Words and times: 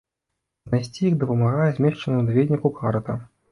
Знайсці 0.69 1.01
іх 1.09 1.19
дапамагае 1.25 1.69
змешчаная 1.77 2.17
ў 2.21 2.27
даведніку 2.33 2.75
карта. 2.83 3.11